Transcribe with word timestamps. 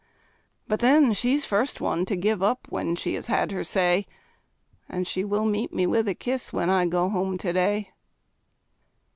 But 0.67 0.79
then 0.79 1.13
she's 1.13 1.45
first 1.45 1.79
one 1.79 2.05
to 2.07 2.15
give 2.15 2.41
up 2.41 2.65
when 2.71 2.95
she 2.95 3.13
has 3.13 3.27
had 3.27 3.51
her 3.51 3.63
say; 3.63 4.07
And 4.89 5.05
she 5.07 5.23
will 5.23 5.45
meet 5.45 5.71
me 5.71 5.85
with 5.85 6.07
a 6.07 6.15
kiss, 6.15 6.51
when 6.51 6.71
I 6.71 6.87
go 6.87 7.07
home 7.07 7.37
to 7.37 7.53
day. 7.53 7.91